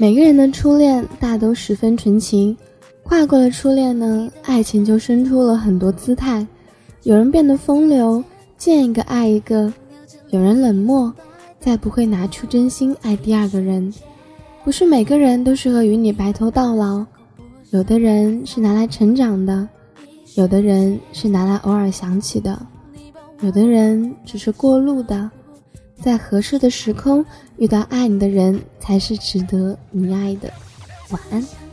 [0.00, 2.56] 每个人的初恋大都十分纯情，
[3.02, 6.46] 跨过了初恋呢，爱情就生出了很多姿态。
[7.02, 8.24] 有人变得风流，
[8.56, 9.70] 见一个爱一个；
[10.30, 11.12] 有人冷漠，
[11.60, 13.92] 再不会拿出真心爱第二个人。
[14.64, 17.04] 不是每个人都适合与你白头到老，
[17.68, 19.68] 有的人是拿来成长的，
[20.34, 22.58] 有的人是拿来偶尔想起的，
[23.42, 25.30] 有的人只是过路的。
[26.02, 27.24] 在合适的时空
[27.58, 30.52] 遇到爱你的人，才是值得你爱的。
[31.10, 31.69] 晚安。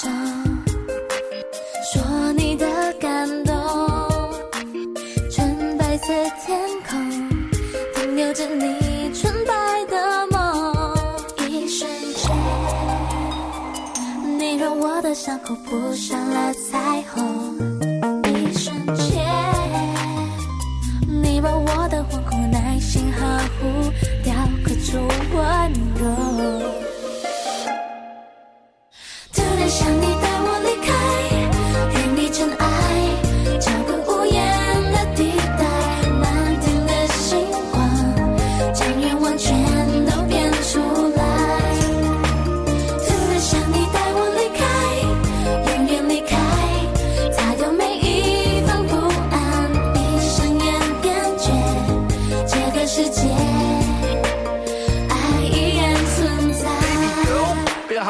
[0.00, 0.08] 手
[1.92, 3.52] 说你的感动，
[5.28, 6.06] 纯白色
[6.46, 6.56] 天
[6.88, 7.28] 空
[7.96, 10.94] 停留着你纯白的梦。
[11.48, 12.30] 一瞬间，
[14.38, 17.87] 你让我的伤口铺上了彩虹。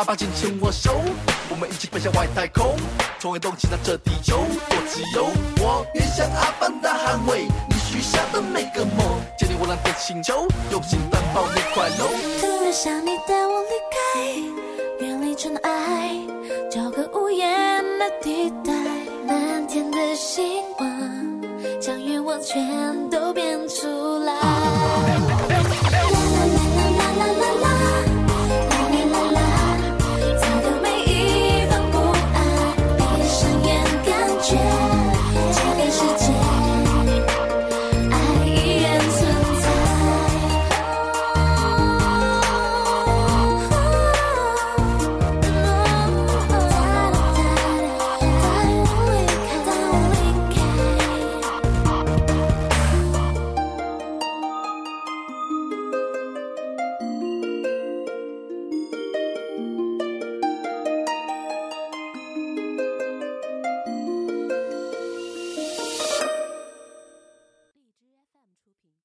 [0.05, 1.01] 把紧牵我手，
[1.51, 2.77] 我们一起奔向外太空，
[3.19, 4.39] 从未动心让这地球
[4.69, 5.27] 多自由。
[5.61, 12.09] 我愿像阿凡达捍卫你许下的每个梦，建立我蓝的星球，用心担保你快乐。
[12.41, 16.17] 突然想你带我离开，远离尘埃，
[16.71, 18.73] 找个无言的地带，
[19.27, 20.89] 满天的星光，
[21.81, 24.98] 将愿望全都变出来。